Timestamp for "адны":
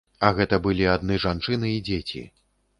0.95-1.19